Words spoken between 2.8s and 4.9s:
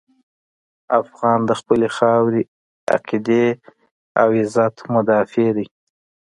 عقیدې او عزت